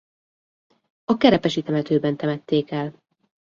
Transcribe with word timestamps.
A 1.05 1.17
Kerepesi 1.17 1.61
temetőben 1.61 2.17
temették 2.17 2.71
el. 2.71 3.01